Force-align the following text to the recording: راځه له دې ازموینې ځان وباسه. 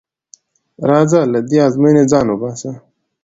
راځه 0.89 1.21
له 1.33 1.39
دې 1.47 1.57
ازموینې 1.67 2.03
ځان 2.11 2.25
وباسه. 2.29 2.71